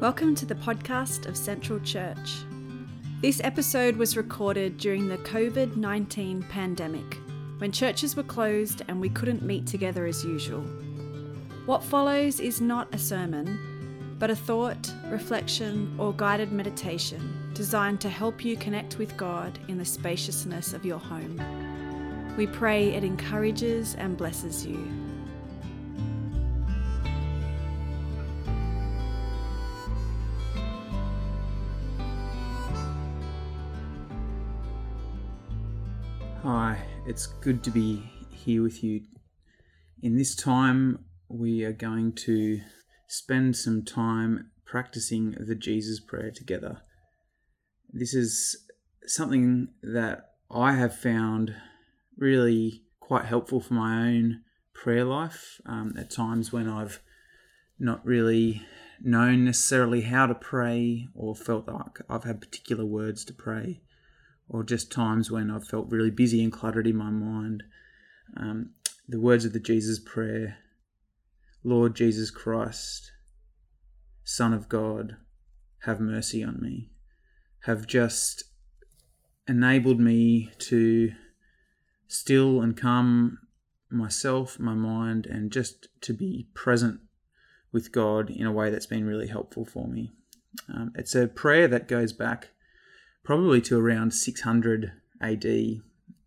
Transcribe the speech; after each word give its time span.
Welcome 0.00 0.34
to 0.36 0.46
the 0.46 0.54
podcast 0.54 1.26
of 1.26 1.36
Central 1.36 1.78
Church. 1.80 2.38
This 3.20 3.38
episode 3.44 3.96
was 3.96 4.16
recorded 4.16 4.78
during 4.78 5.06
the 5.06 5.18
COVID 5.18 5.76
19 5.76 6.42
pandemic, 6.44 7.18
when 7.58 7.70
churches 7.70 8.16
were 8.16 8.22
closed 8.22 8.80
and 8.88 8.98
we 8.98 9.10
couldn't 9.10 9.42
meet 9.42 9.66
together 9.66 10.06
as 10.06 10.24
usual. 10.24 10.62
What 11.66 11.84
follows 11.84 12.40
is 12.40 12.62
not 12.62 12.94
a 12.94 12.98
sermon, 12.98 14.16
but 14.18 14.30
a 14.30 14.34
thought, 14.34 14.90
reflection, 15.10 15.94
or 15.98 16.14
guided 16.14 16.50
meditation 16.50 17.50
designed 17.52 18.00
to 18.00 18.08
help 18.08 18.42
you 18.42 18.56
connect 18.56 18.96
with 18.96 19.14
God 19.18 19.58
in 19.68 19.76
the 19.76 19.84
spaciousness 19.84 20.72
of 20.72 20.86
your 20.86 20.98
home. 20.98 21.38
We 22.38 22.46
pray 22.46 22.94
it 22.94 23.04
encourages 23.04 23.96
and 23.96 24.16
blesses 24.16 24.64
you. 24.64 25.09
Hi, 36.42 36.80
it's 37.06 37.26
good 37.26 37.62
to 37.64 37.70
be 37.70 38.02
here 38.30 38.62
with 38.62 38.82
you. 38.82 39.02
In 40.02 40.16
this 40.16 40.34
time, 40.34 41.04
we 41.28 41.64
are 41.64 41.72
going 41.72 42.14
to 42.24 42.62
spend 43.08 43.56
some 43.56 43.84
time 43.84 44.50
practicing 44.64 45.32
the 45.32 45.54
Jesus 45.54 46.00
Prayer 46.00 46.30
together. 46.30 46.80
This 47.92 48.14
is 48.14 48.56
something 49.04 49.68
that 49.82 50.30
I 50.50 50.72
have 50.72 50.96
found 50.96 51.54
really 52.16 52.84
quite 53.00 53.26
helpful 53.26 53.60
for 53.60 53.74
my 53.74 54.08
own 54.08 54.40
prayer 54.72 55.04
life 55.04 55.60
um, 55.66 55.92
at 55.98 56.10
times 56.10 56.50
when 56.50 56.70
I've 56.70 57.02
not 57.78 58.02
really 58.02 58.62
known 59.02 59.44
necessarily 59.44 60.00
how 60.00 60.24
to 60.24 60.34
pray 60.34 61.06
or 61.14 61.36
felt 61.36 61.68
like 61.68 61.98
I've 62.08 62.24
had 62.24 62.40
particular 62.40 62.86
words 62.86 63.26
to 63.26 63.34
pray 63.34 63.82
or 64.50 64.64
just 64.64 64.90
times 64.90 65.30
when 65.30 65.50
I've 65.50 65.66
felt 65.66 65.90
really 65.90 66.10
busy 66.10 66.42
and 66.42 66.52
cluttered 66.52 66.86
in 66.86 66.96
my 66.96 67.10
mind. 67.10 67.62
Um, 68.36 68.70
the 69.08 69.20
words 69.20 69.44
of 69.44 69.52
the 69.52 69.60
Jesus 69.60 69.98
prayer 69.98 70.58
Lord 71.62 71.94
Jesus 71.94 72.30
Christ, 72.30 73.12
Son 74.24 74.52
of 74.54 74.68
God, 74.68 75.16
have 75.80 76.00
mercy 76.00 76.42
on 76.42 76.58
me, 76.60 76.90
have 77.64 77.86
just 77.86 78.44
enabled 79.46 80.00
me 80.00 80.50
to 80.58 81.12
still 82.08 82.62
and 82.62 82.76
calm 82.76 83.38
myself, 83.90 84.58
my 84.58 84.74
mind, 84.74 85.26
and 85.26 85.52
just 85.52 85.88
to 86.00 86.14
be 86.14 86.48
present 86.54 87.00
with 87.72 87.92
God 87.92 88.30
in 88.30 88.46
a 88.46 88.52
way 88.52 88.70
that's 88.70 88.86
been 88.86 89.06
really 89.06 89.28
helpful 89.28 89.64
for 89.64 89.86
me. 89.86 90.12
Um, 90.72 90.92
it's 90.94 91.14
a 91.14 91.28
prayer 91.28 91.68
that 91.68 91.88
goes 91.88 92.12
back 92.12 92.48
probably 93.22 93.60
to 93.62 93.78
around 93.78 94.12
600 94.12 94.92
AD, 95.20 95.44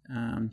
um, 0.10 0.52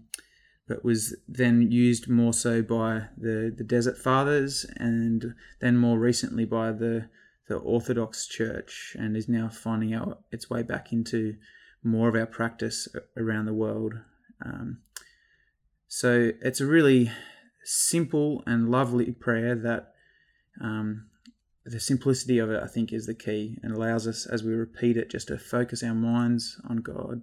but 0.66 0.84
was 0.84 1.16
then 1.28 1.70
used 1.70 2.08
more 2.08 2.32
so 2.32 2.62
by 2.62 3.08
the, 3.16 3.52
the 3.56 3.64
Desert 3.64 3.98
Fathers 3.98 4.64
and 4.76 5.34
then 5.60 5.76
more 5.76 5.98
recently 5.98 6.44
by 6.44 6.72
the, 6.72 7.08
the 7.48 7.56
Orthodox 7.56 8.26
Church 8.26 8.96
and 8.98 9.16
is 9.16 9.28
now 9.28 9.48
finding 9.48 9.92
out 9.92 10.22
its 10.30 10.48
way 10.48 10.62
back 10.62 10.92
into 10.92 11.36
more 11.82 12.08
of 12.08 12.14
our 12.14 12.26
practice 12.26 12.88
around 13.16 13.46
the 13.46 13.54
world. 13.54 13.94
Um, 14.44 14.78
so 15.88 16.32
it's 16.40 16.60
a 16.60 16.66
really 16.66 17.10
simple 17.64 18.42
and 18.46 18.70
lovely 18.70 19.10
prayer 19.10 19.54
that 19.54 19.92
um, 20.60 21.09
the 21.70 21.80
simplicity 21.80 22.38
of 22.38 22.50
it, 22.50 22.60
I 22.62 22.66
think, 22.66 22.92
is 22.92 23.06
the 23.06 23.14
key 23.14 23.56
and 23.62 23.72
allows 23.72 24.06
us, 24.08 24.26
as 24.26 24.42
we 24.42 24.52
repeat 24.52 24.96
it, 24.96 25.08
just 25.08 25.28
to 25.28 25.38
focus 25.38 25.84
our 25.84 25.94
minds 25.94 26.60
on 26.68 26.78
God 26.78 27.22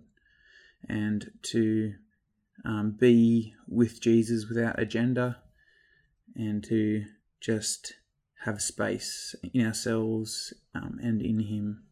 and 0.88 1.32
to 1.44 1.94
um, 2.64 2.96
be 2.98 3.54
with 3.68 4.02
Jesus 4.02 4.48
without 4.48 4.80
agenda 4.80 5.38
and 6.36 6.64
to 6.64 7.04
just 7.42 7.94
have 8.46 8.62
space 8.62 9.36
in 9.54 9.66
ourselves 9.66 10.54
um, 10.74 10.98
and 11.04 11.22
in 11.22 11.42
Him. 11.42 11.84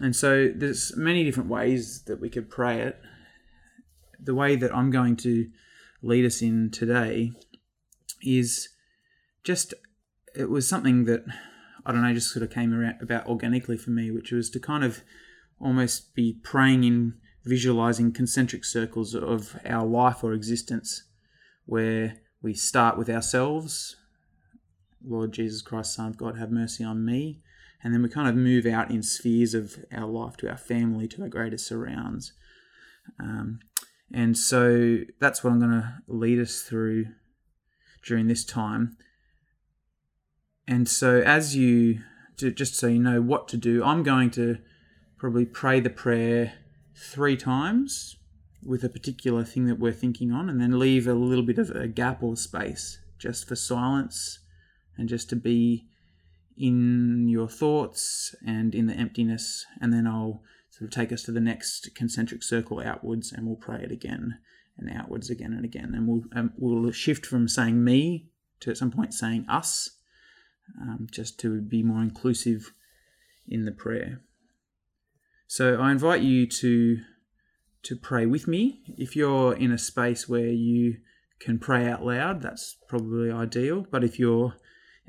And 0.00 0.14
so 0.14 0.52
there's 0.54 0.94
many 0.96 1.24
different 1.24 1.48
ways 1.48 2.02
that 2.02 2.20
we 2.20 2.28
could 2.28 2.50
pray 2.50 2.82
it. 2.82 3.00
The 4.22 4.34
way 4.34 4.56
that 4.56 4.74
I'm 4.74 4.90
going 4.90 5.16
to 5.18 5.48
lead 6.02 6.26
us 6.26 6.42
in 6.42 6.70
today 6.70 7.32
is 8.22 8.68
just 9.44 9.72
it 10.34 10.50
was 10.50 10.68
something 10.68 11.04
that 11.04 11.24
I 11.86 11.92
don't 11.92 12.02
know, 12.02 12.14
just 12.14 12.32
sort 12.32 12.42
of 12.42 12.50
came 12.50 12.72
around 12.72 13.02
about 13.02 13.26
organically 13.26 13.76
for 13.76 13.90
me, 13.90 14.10
which 14.10 14.32
was 14.32 14.48
to 14.50 14.60
kind 14.60 14.84
of 14.84 15.02
almost 15.60 16.14
be 16.14 16.38
praying 16.42 16.84
in 16.84 17.14
visualizing 17.44 18.12
concentric 18.12 18.64
circles 18.64 19.14
of 19.14 19.56
our 19.66 19.86
life 19.86 20.24
or 20.24 20.32
existence, 20.32 21.04
where 21.66 22.16
we 22.42 22.54
start 22.54 22.96
with 22.96 23.10
ourselves, 23.10 23.96
Lord 25.06 25.32
Jesus 25.32 25.60
Christ, 25.60 25.94
Son 25.94 26.08
of 26.08 26.16
God, 26.16 26.38
have 26.38 26.50
mercy 26.50 26.82
on 26.82 27.04
me, 27.04 27.42
and 27.82 27.92
then 27.92 28.02
we 28.02 28.08
kind 28.08 28.28
of 28.28 28.34
move 28.34 28.64
out 28.64 28.90
in 28.90 29.02
spheres 29.02 29.52
of 29.52 29.76
our 29.92 30.06
life 30.06 30.38
to 30.38 30.48
our 30.48 30.56
family, 30.56 31.06
to 31.08 31.22
our 31.22 31.28
greater 31.28 31.58
surrounds. 31.58 32.32
Um, 33.20 33.58
and 34.10 34.38
so 34.38 35.00
that's 35.20 35.44
what 35.44 35.52
I'm 35.52 35.60
going 35.60 35.82
to 35.82 35.98
lead 36.08 36.40
us 36.40 36.62
through 36.62 37.06
during 38.06 38.28
this 38.28 38.44
time. 38.44 38.96
And 40.66 40.88
so, 40.88 41.20
as 41.20 41.54
you, 41.54 42.00
just 42.36 42.74
so 42.74 42.86
you 42.86 42.98
know 42.98 43.20
what 43.20 43.48
to 43.48 43.56
do, 43.56 43.84
I'm 43.84 44.02
going 44.02 44.30
to 44.32 44.58
probably 45.18 45.44
pray 45.44 45.80
the 45.80 45.90
prayer 45.90 46.54
three 46.94 47.36
times 47.36 48.16
with 48.62 48.82
a 48.82 48.88
particular 48.88 49.44
thing 49.44 49.66
that 49.66 49.78
we're 49.78 49.92
thinking 49.92 50.32
on, 50.32 50.48
and 50.48 50.60
then 50.60 50.78
leave 50.78 51.06
a 51.06 51.14
little 51.14 51.44
bit 51.44 51.58
of 51.58 51.70
a 51.70 51.86
gap 51.86 52.22
or 52.22 52.36
space 52.36 52.98
just 53.18 53.46
for 53.46 53.56
silence 53.56 54.40
and 54.96 55.08
just 55.08 55.28
to 55.30 55.36
be 55.36 55.86
in 56.56 57.28
your 57.28 57.48
thoughts 57.48 58.34
and 58.46 58.74
in 58.74 58.86
the 58.86 58.94
emptiness. 58.94 59.66
And 59.80 59.92
then 59.92 60.06
I'll 60.06 60.42
sort 60.70 60.88
of 60.88 60.94
take 60.94 61.12
us 61.12 61.22
to 61.24 61.32
the 61.32 61.40
next 61.40 61.94
concentric 61.94 62.42
circle 62.42 62.80
outwards, 62.80 63.32
and 63.32 63.46
we'll 63.46 63.56
pray 63.56 63.82
it 63.82 63.92
again 63.92 64.38
and 64.78 64.90
outwards 64.90 65.30
again 65.30 65.52
and 65.52 65.64
again. 65.64 65.92
And 65.94 66.08
we'll 66.08 66.24
um, 66.34 66.52
we'll 66.56 66.90
shift 66.90 67.26
from 67.26 67.48
saying 67.48 67.84
me 67.84 68.28
to 68.60 68.70
at 68.70 68.78
some 68.78 68.90
point 68.90 69.12
saying 69.12 69.46
us 69.48 69.90
um, 70.80 71.06
just 71.10 71.38
to 71.40 71.60
be 71.60 71.82
more 71.82 72.02
inclusive 72.02 72.72
in 73.46 73.64
the 73.64 73.72
prayer. 73.72 74.20
So 75.46 75.80
I 75.80 75.92
invite 75.92 76.22
you 76.22 76.46
to 76.46 76.98
to 77.82 77.96
pray 77.96 78.24
with 78.24 78.48
me. 78.48 78.82
If 78.96 79.14
you're 79.14 79.54
in 79.54 79.70
a 79.70 79.78
space 79.78 80.26
where 80.26 80.46
you 80.48 80.96
can 81.38 81.58
pray 81.58 81.86
out 81.86 82.04
loud, 82.04 82.40
that's 82.40 82.76
probably 82.88 83.30
ideal. 83.30 83.86
But 83.90 84.02
if 84.02 84.18
you're 84.18 84.54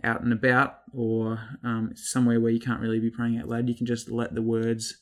out 0.04 0.22
and 0.22 0.34
about 0.34 0.80
or 0.94 1.40
um, 1.64 1.94
somewhere 1.96 2.42
where 2.42 2.52
you 2.52 2.60
can't 2.60 2.82
really 2.82 3.00
be 3.00 3.10
praying 3.10 3.38
out 3.38 3.48
loud, 3.48 3.70
you 3.70 3.76
can 3.76 3.86
just 3.86 4.12
let 4.12 4.36
the 4.36 4.42
words 4.42 4.98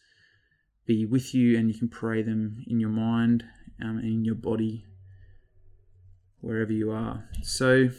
be 0.85 1.05
with 1.05 1.33
you 1.33 1.57
and 1.57 1.67
you 1.67 1.77
can 1.77 1.89
pray 1.89 2.21
them 2.21 2.63
in 2.67 2.79
your 2.79 2.89
mind 2.89 3.43
um, 3.81 3.97
and 3.97 4.05
in 4.05 4.25
your 4.25 4.35
body, 4.35 4.85
wherever 6.41 6.71
you 6.71 6.91
are. 6.91 7.27
So 7.41 7.89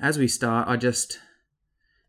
as 0.00 0.18
we 0.18 0.26
start, 0.26 0.66
I 0.66 0.76
just 0.76 1.18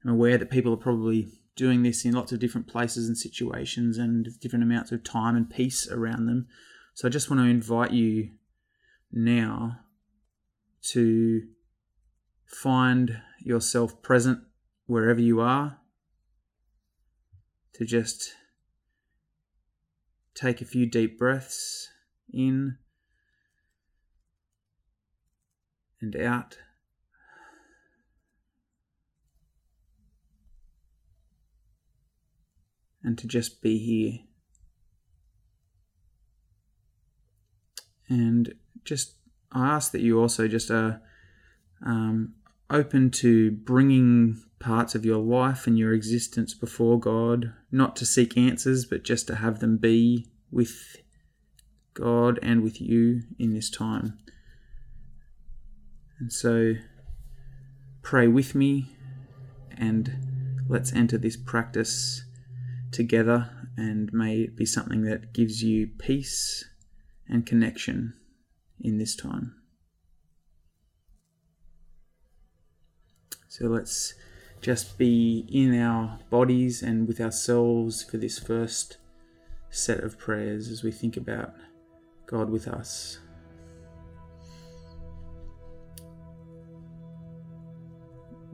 am 0.06 0.12
aware 0.12 0.38
that 0.38 0.50
people 0.50 0.74
are 0.74 0.78
probably 0.78 1.28
doing 1.56 1.84
this 1.84 2.06
in 2.06 2.13
lots 2.13 2.31
of 2.31 2.40
different 2.40 2.68
places 2.68 3.07
and 3.07 3.18
situations 3.18 3.97
and 3.97 4.28
different 4.40 4.63
amounts 4.63 4.91
of 4.91 5.03
time 5.03 5.35
and 5.35 5.50
peace 5.50 5.90
around 5.91 6.25
them. 6.25 6.47
So 6.94 7.07
I 7.07 7.12
just 7.12 7.29
want 7.29 7.41
to 7.41 7.50
invite 7.50 7.91
you 7.91 8.29
now 9.12 9.79
to 10.84 11.41
find 12.46 13.22
yourself 13.40 14.02
present 14.02 14.40
wherever 14.85 15.20
you 15.20 15.41
are, 15.41 15.78
to 17.73 17.85
just 17.85 18.32
take 20.34 20.61
a 20.61 20.66
few 20.66 20.85
deep 20.85 21.20
breaths 21.20 21.90
in 22.34 22.78
and 25.99 26.16
out. 26.16 26.58
And 33.03 33.17
to 33.17 33.27
just 33.27 33.61
be 33.61 33.77
here. 33.77 34.19
And 38.07 38.53
just, 38.83 39.15
I 39.51 39.67
ask 39.69 39.91
that 39.91 40.01
you 40.01 40.19
also 40.19 40.47
just 40.47 40.69
are 40.69 41.01
um, 41.85 42.33
open 42.69 43.09
to 43.11 43.51
bringing 43.51 44.41
parts 44.59 44.95
of 44.95 45.05
your 45.05 45.17
life 45.17 45.65
and 45.65 45.77
your 45.77 45.93
existence 45.93 46.53
before 46.53 46.99
God, 46.99 47.53
not 47.71 47.95
to 47.97 48.05
seek 48.05 48.37
answers, 48.37 48.85
but 48.85 49.03
just 49.03 49.27
to 49.27 49.35
have 49.35 49.59
them 49.59 49.77
be 49.77 50.27
with 50.51 50.97
God 51.93 52.39
and 52.41 52.61
with 52.61 52.81
you 52.81 53.21
in 53.39 53.53
this 53.53 53.69
time. 53.69 54.17
And 56.19 56.31
so 56.31 56.73
pray 58.01 58.27
with 58.27 58.53
me 58.53 58.95
and 59.75 60.63
let's 60.69 60.93
enter 60.93 61.17
this 61.17 61.35
practice 61.35 62.23
together 62.91 63.49
and 63.78 64.11
may 64.14 64.41
it 64.41 64.55
be 64.55 64.66
something 64.66 65.03
that 65.03 65.34
gives 65.34 65.64
you 65.64 65.88
peace 65.88 66.66
and 67.28 67.46
connection 67.46 68.14
in 68.79 68.97
this 68.97 69.16
time. 69.16 69.55
So 73.47 73.67
let's 73.67 74.14
just 74.61 74.97
be 74.97 75.46
in 75.52 75.79
our 75.79 76.20
bodies 76.29 76.82
and 76.84 77.08
with 77.08 77.20
ourselves 77.20 78.03
for 78.03 78.17
this 78.17 78.40
first 78.40 78.97
set 79.70 80.03
of 80.03 80.17
prayers 80.17 80.70
as 80.70 80.84
we 80.84 80.91
think 80.91 81.17
about 81.17 81.53
God 82.28 82.49
with 82.49 82.67
us. 82.67 83.20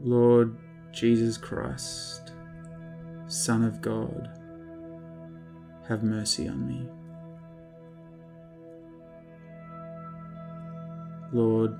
Lord 0.00 0.56
Jesus 0.92 1.36
Christ, 1.36 2.27
Son 3.30 3.62
of 3.62 3.82
God, 3.82 4.30
have 5.86 6.02
mercy 6.02 6.48
on 6.48 6.66
me. 6.66 6.88
Lord 11.30 11.78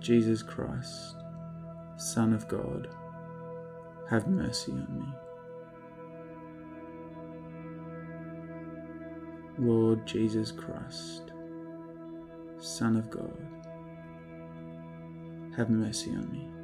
Jesus 0.00 0.42
Christ, 0.42 1.16
Son 1.98 2.32
of 2.32 2.48
God, 2.48 2.88
have 4.08 4.26
mercy 4.28 4.72
on 4.72 4.88
me. 4.98 5.06
Lord 9.58 10.06
Jesus 10.06 10.52
Christ, 10.52 11.32
Son 12.58 12.96
of 12.96 13.10
God, 13.10 13.46
have 15.54 15.68
mercy 15.68 16.12
on 16.12 16.32
me. 16.32 16.61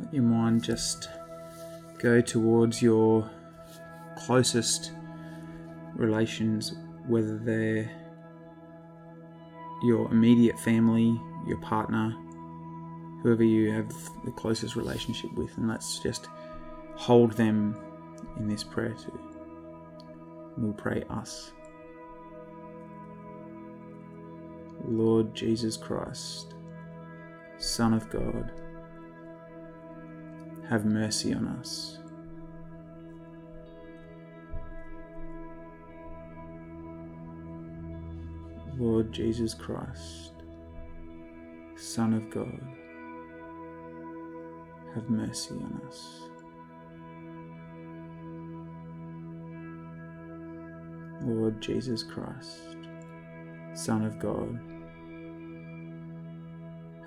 Let 0.00 0.14
your 0.14 0.22
mind 0.22 0.62
just 0.62 1.08
go 1.98 2.20
towards 2.20 2.80
your 2.80 3.28
closest 4.16 4.92
relations, 5.94 6.74
whether 7.06 7.38
they're 7.38 7.90
your 9.82 10.10
immediate 10.10 10.58
family, 10.60 11.20
your 11.46 11.58
partner, 11.58 12.14
whoever 13.22 13.44
you 13.44 13.72
have 13.72 13.88
the 14.24 14.30
closest 14.32 14.76
relationship 14.76 15.32
with, 15.34 15.56
and 15.56 15.68
let's 15.68 15.98
just 16.00 16.28
hold 16.96 17.32
them 17.32 17.76
in 18.38 18.48
this 18.48 18.64
prayer 18.64 18.94
too. 18.94 19.20
We'll 20.56 20.72
pray 20.72 21.04
us. 21.10 21.52
Lord 24.84 25.34
Jesus 25.34 25.76
Christ, 25.76 26.54
Son 27.58 27.92
of 27.92 28.08
God 28.10 28.52
have 30.68 30.84
mercy 30.84 31.32
on 31.32 31.48
us. 31.60 31.98
Lord 38.76 39.10
Jesus 39.10 39.54
Christ, 39.54 40.34
Son 41.74 42.12
of 42.12 42.28
God, 42.30 42.60
have 44.94 45.08
mercy 45.08 45.54
on 45.54 45.80
us. 45.88 46.20
Lord 51.22 51.60
Jesus 51.62 52.02
Christ, 52.02 52.76
Son 53.72 54.04
of 54.04 54.18
God, 54.18 54.60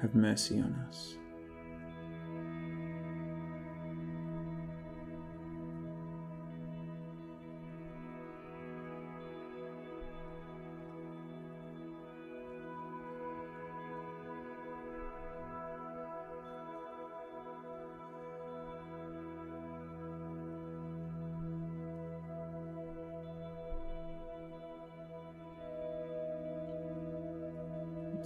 have 0.01 0.15
mercy 0.15 0.59
on 0.59 0.73
us. 0.89 1.17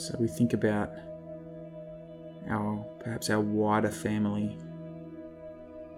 So 0.05 0.15
we 0.19 0.27
think 0.27 0.53
about 0.53 0.91
our 2.47 2.85
perhaps 2.99 3.31
our 3.31 3.39
wider 3.39 3.89
family, 3.89 4.55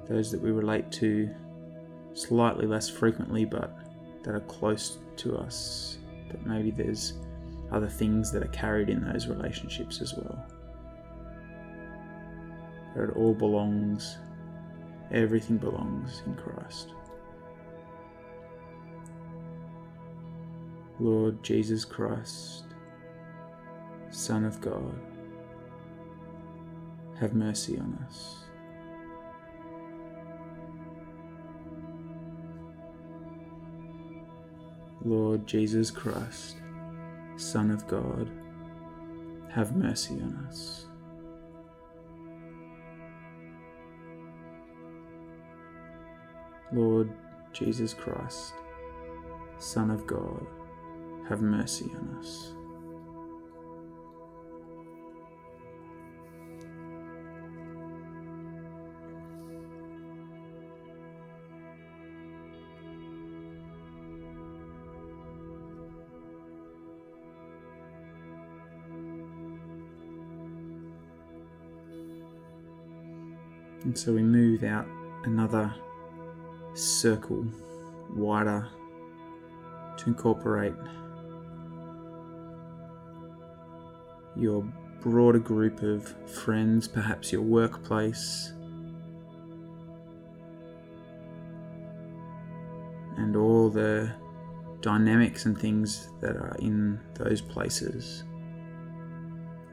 those 0.08 0.32
that 0.32 0.42
we 0.42 0.52
relate 0.52 0.90
to 0.94 1.30
slightly 2.14 2.66
less 2.66 2.90
frequently 2.90 3.44
but 3.44 3.78
that 4.24 4.34
are 4.34 4.40
close 4.42 5.00
to 5.18 5.36
us. 5.36 5.98
But 6.32 6.46
maybe 6.46 6.72
there's 6.72 7.16
other 7.70 7.90
things 7.90 8.32
that 8.32 8.44
are 8.44 8.54
carried 8.54 8.88
in 8.88 9.04
those 9.04 9.28
relationships 9.28 10.00
as 10.00 10.14
well. 10.14 10.46
But 12.96 13.10
it 13.10 13.18
all 13.18 13.34
belongs, 13.34 14.18
everything 15.12 15.58
belongs 15.58 16.22
in 16.26 16.36
Christ. 16.36 16.94
Lord 20.98 21.44
Jesus 21.44 21.84
Christ, 21.84 22.67
Son 24.10 24.46
of 24.46 24.60
God, 24.62 25.00
have 27.20 27.34
mercy 27.34 27.78
on 27.80 27.98
us. 28.06 28.44
Lord 35.04 35.48
Jesus 35.48 35.92
Christ, 35.92 36.58
Son 37.38 37.72
of 37.72 37.88
God, 37.88 38.30
have 39.50 39.76
mercy 39.76 40.16
on 40.16 40.46
us. 40.48 40.86
Lord 46.74 47.12
Jesus 47.54 47.94
Christ, 47.94 48.54
Son 49.60 49.90
of 49.90 50.06
God, 50.06 50.46
have 51.30 51.42
mercy 51.42 51.90
on 51.96 52.18
us. 52.20 52.57
And 73.84 73.98
so 73.98 74.14
we 74.14 74.24
move 74.24 74.64
out 74.64 74.88
another 75.24 75.74
circle 76.74 77.46
wider 78.16 78.68
to 79.98 80.06
incorporate 80.06 80.74
your 84.36 84.64
broader 85.02 85.40
group 85.40 85.82
of 85.82 86.08
friends, 86.30 86.88
perhaps 86.88 87.32
your 87.32 87.42
workplace, 87.42 88.54
and 93.18 93.36
all 93.36 93.70
the 93.70 94.12
dynamics 94.82 95.46
and 95.46 95.58
things 95.60 96.10
that 96.22 96.36
are 96.36 96.56
in 96.60 97.00
those 97.16 97.42
places. 97.42 98.24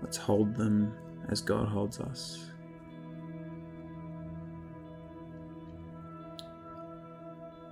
Let's 0.02 0.16
hold 0.16 0.54
them 0.56 0.94
as 1.28 1.40
God 1.40 1.68
holds 1.68 2.00
us. 2.00 2.50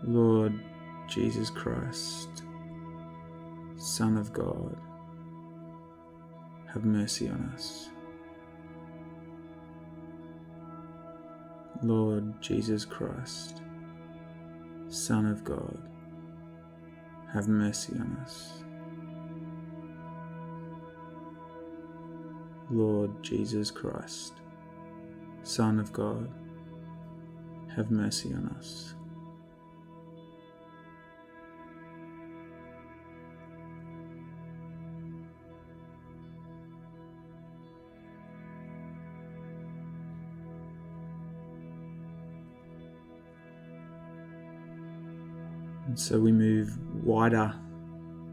Lord 0.05 0.61
Jesus 1.07 1.49
Christ, 1.49 2.43
Son 3.77 4.17
of 4.17 4.33
God, 4.33 4.77
have 6.73 6.85
mercy 6.85 7.29
on 7.29 7.53
us. 7.55 7.89
Lord 11.85 12.41
Jesus 12.43 12.85
Christ, 12.85 13.63
Son 14.89 15.27
of 15.27 15.45
God, 15.45 15.79
have 17.33 17.47
mercy 17.47 17.95
on 17.95 18.17
us. 18.23 18.65
Lord 22.71 23.23
Jesus 23.23 23.71
Christ, 23.71 24.35
Son 25.45 25.79
of 25.79 25.93
God, 25.93 26.29
have 27.77 27.91
mercy 27.93 28.35
on 28.35 28.49
us. 28.59 28.95
And 45.93 46.01
so 46.01 46.19
we 46.19 46.33
move 46.33 46.79
wider 47.05 47.55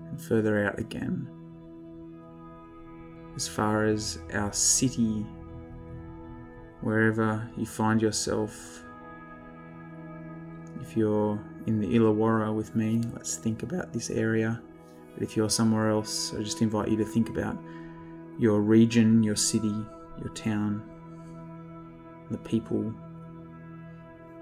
and 0.10 0.22
further 0.22 0.66
out 0.66 0.80
again, 0.80 1.28
as 3.36 3.50
far 3.50 3.84
as 3.84 4.20
our 4.34 4.54
city, 4.54 5.26
wherever 6.80 7.46
you 7.58 7.66
find 7.66 8.02
yourself. 8.02 8.82
If 10.80 10.96
you're 10.96 11.38
in 11.68 11.82
the 11.82 11.88
Illawarra 11.88 12.56
with 12.56 12.78
me, 12.78 13.02
let's 13.12 13.36
think 13.36 13.62
about 13.62 13.92
this 13.92 14.10
area. 14.10 14.62
But 15.14 15.24
if 15.24 15.36
you're 15.36 15.50
somewhere 15.50 15.90
else, 15.90 16.34
I 16.34 16.42
just 16.42 16.62
invite 16.62 16.88
you 16.88 16.96
to 16.96 17.04
think 17.04 17.28
about 17.28 17.62
your 18.38 18.62
region, 18.62 19.22
your 19.22 19.36
city, 19.36 19.76
your 20.18 20.34
town, 20.34 20.82
the 22.32 22.38
people 22.38 22.94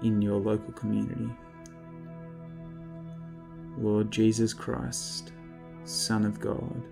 in 0.04 0.22
your 0.22 0.38
local 0.38 0.72
community. 0.74 1.28
Lord 3.80 4.10
Jesus 4.10 4.52
Christ, 4.52 5.32
Son 5.84 6.24
of 6.26 6.40
God, 6.40 6.82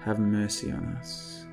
have 0.00 0.18
mercy 0.18 0.72
on 0.72 0.96
us. 0.98 1.44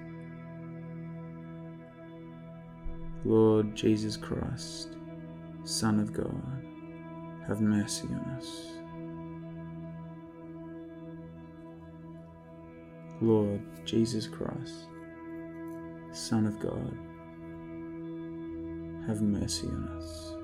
Lord 3.25 3.75
Jesus 3.75 4.15
Christ, 4.15 4.95
Son 5.65 5.99
of 5.99 6.13
God, 6.13 6.63
have 7.47 7.59
mercy 7.59 8.07
on 8.07 8.37
us. 8.37 8.67
Lord 13.19 13.61
Jesus 13.85 14.25
Christ, 14.25 14.87
Son 16.13 16.45
of 16.45 16.59
God, 16.61 16.97
have 19.05 19.21
mercy 19.21 19.67
on 19.67 19.83
us. 19.97 20.40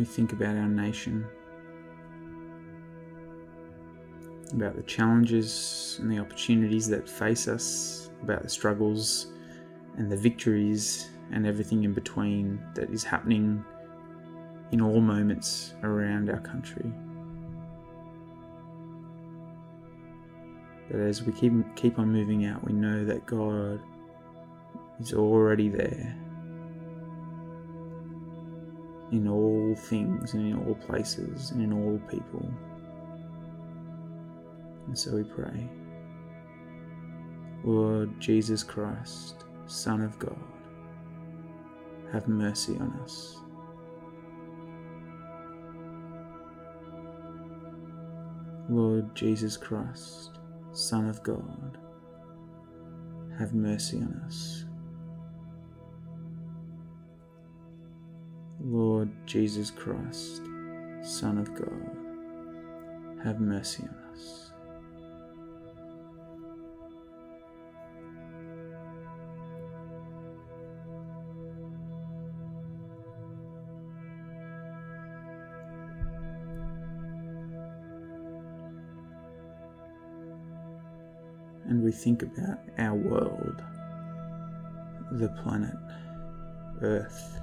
We 0.00 0.06
think 0.06 0.32
about 0.32 0.56
our 0.56 0.66
nation, 0.66 1.26
about 4.54 4.74
the 4.74 4.82
challenges 4.84 5.98
and 6.00 6.10
the 6.10 6.18
opportunities 6.18 6.88
that 6.88 7.06
face 7.06 7.46
us, 7.46 8.10
about 8.22 8.42
the 8.42 8.48
struggles 8.48 9.26
and 9.98 10.10
the 10.10 10.16
victories 10.16 11.10
and 11.32 11.46
everything 11.46 11.84
in 11.84 11.92
between 11.92 12.58
that 12.74 12.88
is 12.88 13.04
happening 13.04 13.62
in 14.72 14.80
all 14.80 15.02
moments 15.02 15.74
around 15.82 16.30
our 16.30 16.40
country. 16.40 16.90
But 20.90 21.00
as 21.00 21.22
we 21.22 21.32
keep 21.34 21.52
keep 21.76 21.98
on 21.98 22.10
moving 22.10 22.46
out, 22.46 22.64
we 22.66 22.72
know 22.72 23.04
that 23.04 23.26
God 23.26 23.82
is 24.98 25.12
already 25.12 25.68
there 25.68 26.16
in 29.12 29.28
all 29.28 29.74
things 29.74 30.34
and 30.34 30.46
in 30.52 30.66
all 30.66 30.74
places 30.74 31.50
and 31.50 31.62
in 31.62 31.72
all 31.72 31.98
people. 32.08 32.48
And 34.86 34.98
so 34.98 35.16
we 35.16 35.24
pray. 35.24 35.68
Lord 37.64 38.18
Jesus 38.20 38.62
Christ, 38.62 39.44
Son 39.66 40.00
of 40.00 40.18
God, 40.18 40.38
have 42.12 42.26
mercy 42.28 42.76
on 42.76 42.98
us. 43.02 43.36
Lord 48.68 49.14
Jesus 49.14 49.56
Christ, 49.56 50.38
Son 50.72 51.08
of 51.08 51.22
God, 51.22 51.78
have 53.38 53.52
mercy 53.52 53.98
on 53.98 54.22
us. 54.26 54.64
Lord 59.00 59.26
Jesus 59.26 59.70
Christ, 59.70 60.42
Son 61.02 61.38
of 61.38 61.54
God, 61.54 61.96
have 63.24 63.40
mercy 63.40 63.82
on 63.84 64.12
us. 64.12 64.50
And 81.64 81.82
we 81.82 81.90
think 81.90 82.22
about 82.22 82.58
our 82.76 82.94
world, 82.94 83.62
the 85.12 85.30
planet, 85.42 85.74
Earth 86.82 87.40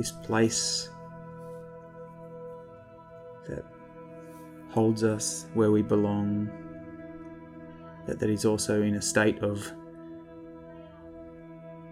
this 0.00 0.12
place 0.12 0.88
that 3.46 3.62
holds 4.70 5.04
us 5.04 5.46
where 5.52 5.70
we 5.70 5.82
belong, 5.82 6.48
but 8.06 8.18
that 8.18 8.30
is 8.30 8.46
also 8.46 8.80
in 8.80 8.94
a 8.94 9.02
state 9.02 9.42
of 9.42 9.70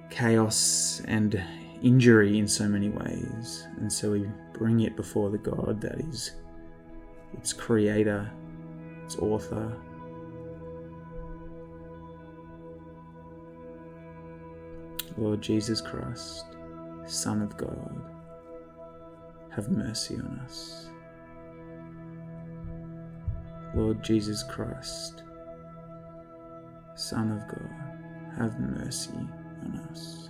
chaos 0.09 1.03
and 1.05 1.45
injury 1.83 2.39
in 2.39 2.49
so 2.49 2.67
many 2.67 2.89
ways. 2.89 3.67
And 3.77 3.93
so 3.93 4.13
we 4.13 4.27
bring 4.55 4.81
it 4.81 4.97
before 4.97 5.29
the 5.29 5.37
God 5.37 5.79
that 5.83 6.01
is 6.01 6.33
its 7.35 7.53
creator, 7.53 8.31
its 9.05 9.17
author. 9.17 9.77
Lord 15.19 15.43
Jesus 15.43 15.83
Christ. 15.83 16.58
Son 17.09 17.41
of 17.41 17.57
God, 17.57 18.03
have 19.49 19.71
mercy 19.71 20.17
on 20.17 20.41
us. 20.45 20.91
Lord 23.75 24.05
Jesus 24.05 24.43
Christ, 24.43 25.23
Son 26.97 27.33
of 27.33 27.49
God, 27.49 27.71
have 28.37 28.61
mercy 28.61 29.15
on 29.15 29.89
us. 29.91 30.29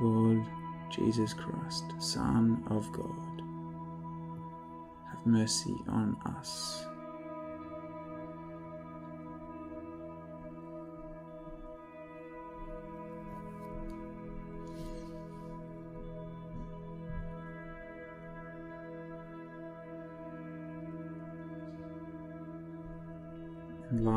Lord 0.00 0.44
Jesus 0.90 1.34
Christ, 1.34 1.84
Son 1.98 2.62
of 2.70 2.90
God, 2.92 3.42
have 5.10 5.26
mercy 5.26 5.74
on 5.88 6.16
us. 6.38 6.86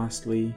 Lastly, 0.08 0.56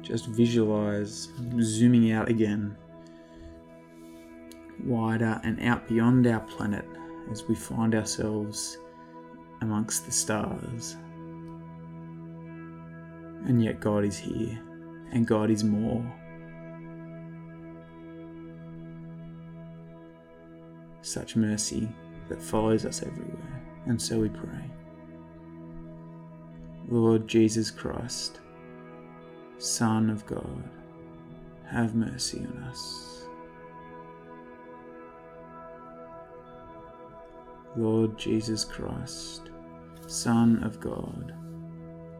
just 0.00 0.26
visualize 0.26 1.28
zooming 1.60 2.10
out 2.10 2.28
again, 2.28 2.76
wider 4.84 5.40
and 5.44 5.62
out 5.62 5.86
beyond 5.86 6.26
our 6.26 6.40
planet 6.40 6.84
as 7.30 7.46
we 7.46 7.54
find 7.54 7.94
ourselves 7.94 8.78
amongst 9.60 10.06
the 10.06 10.10
stars. 10.10 10.96
And 13.46 13.62
yet, 13.62 13.78
God 13.78 14.04
is 14.04 14.18
here, 14.18 14.60
and 15.12 15.24
God 15.24 15.52
is 15.52 15.62
more. 15.62 16.04
Such 21.02 21.36
mercy 21.36 21.88
that 22.28 22.42
follows 22.42 22.84
us 22.84 23.04
everywhere, 23.04 23.62
and 23.86 24.02
so 24.02 24.18
we 24.18 24.30
pray. 24.30 24.81
Lord 26.88 27.28
Jesus 27.28 27.70
Christ, 27.70 28.40
Son 29.58 30.10
of 30.10 30.26
God, 30.26 30.68
have 31.70 31.94
mercy 31.94 32.40
on 32.40 32.64
us. 32.64 33.24
Lord 37.76 38.18
Jesus 38.18 38.64
Christ, 38.64 39.50
Son 40.06 40.62
of 40.64 40.80
God, 40.80 41.34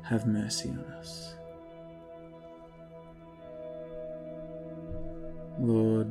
have 0.02 0.26
mercy 0.26 0.70
on 0.70 0.84
us. 0.98 1.34
Lord 5.58 6.10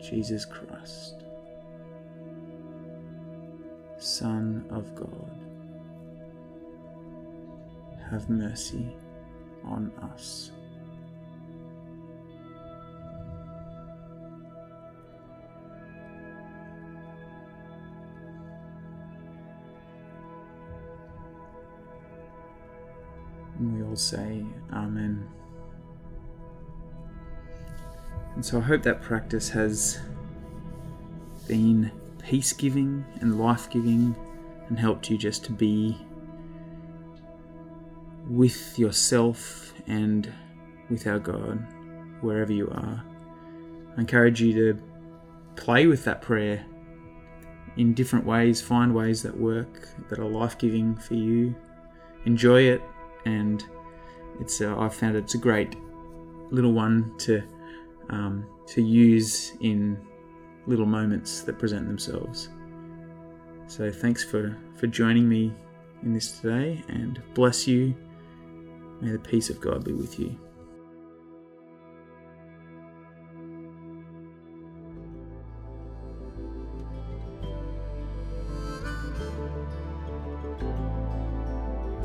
Jesus 0.00 0.44
Christ, 0.44 1.24
Son 3.98 4.64
of 4.70 4.94
God 4.94 5.51
have 8.12 8.28
mercy 8.28 8.94
on 9.64 9.90
us. 10.02 10.50
And 23.58 23.78
we 23.78 23.82
all 23.82 23.96
say, 23.96 24.44
Amen. 24.74 25.26
And 28.34 28.44
so 28.44 28.58
I 28.58 28.60
hope 28.60 28.82
that 28.82 29.00
practice 29.00 29.48
has 29.50 30.00
been 31.48 31.90
peace 32.22 32.52
giving 32.52 33.04
and 33.20 33.38
life 33.38 33.70
giving 33.70 34.14
and 34.68 34.78
helped 34.78 35.08
you 35.08 35.16
just 35.16 35.44
to 35.44 35.52
be 35.52 35.98
with 38.32 38.78
yourself 38.78 39.74
and 39.86 40.32
with 40.88 41.06
our 41.06 41.18
God 41.18 41.58
wherever 42.22 42.52
you 42.52 42.68
are. 42.70 43.04
I 43.96 44.00
encourage 44.00 44.40
you 44.40 44.52
to 44.54 44.82
play 45.56 45.86
with 45.86 46.04
that 46.04 46.22
prayer 46.22 46.64
in 47.76 47.92
different 47.94 48.24
ways, 48.24 48.62
find 48.62 48.94
ways 48.94 49.22
that 49.22 49.36
work, 49.36 49.88
that 50.08 50.18
are 50.18 50.24
life 50.24 50.58
giving 50.58 50.96
for 50.96 51.14
you. 51.14 51.54
Enjoy 52.24 52.62
it, 52.62 52.82
and 53.26 53.64
it's 54.40 54.60
uh, 54.60 54.78
I've 54.78 54.94
found 54.94 55.16
it's 55.16 55.34
a 55.34 55.38
great 55.38 55.76
little 56.50 56.72
one 56.72 57.16
to 57.18 57.42
um, 58.10 58.46
to 58.68 58.82
use 58.82 59.52
in 59.60 59.98
little 60.66 60.86
moments 60.86 61.42
that 61.42 61.58
present 61.58 61.86
themselves. 61.86 62.48
So 63.66 63.90
thanks 63.90 64.24
for 64.24 64.56
for 64.76 64.86
joining 64.86 65.28
me 65.28 65.52
in 66.02 66.12
this 66.14 66.40
today, 66.40 66.82
and 66.88 67.22
bless 67.34 67.66
you. 67.66 67.94
May 69.02 69.10
the 69.10 69.18
peace 69.18 69.50
of 69.50 69.60
God 69.60 69.82
be 69.82 69.92
with 69.92 70.16
you. 70.20 70.38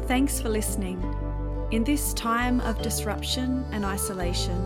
Thanks 0.08 0.42
for 0.42 0.50
listening. 0.50 1.00
In 1.70 1.84
this 1.84 2.16
time 2.16 2.62
of 2.62 2.82
disruption 2.82 3.64
and 3.72 3.86
isolation, 3.86 4.60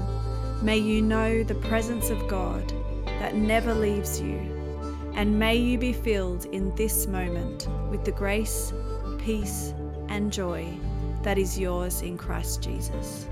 may 0.62 0.78
you 0.78 1.02
know 1.02 1.44
the 1.44 1.56
presence 1.56 2.10
of 2.10 2.28
God 2.30 2.74
that 3.06 3.36
never 3.36 3.74
leaves 3.74 4.22
you, 4.22 4.38
and 5.16 5.38
may 5.38 5.58
you 5.58 5.78
be 5.78 5.92
filled 5.92 6.46
in 6.46 6.74
this 6.76 7.08
moment 7.08 7.68
with 7.90 8.06
the 8.06 8.14
grace, 8.14 8.72
peace, 9.18 9.74
and 10.08 10.32
joy 10.32 10.80
that 11.24 11.38
is 11.38 11.58
yours 11.58 12.02
in 12.02 12.18
Christ 12.18 12.64
Jesus. 12.64 13.28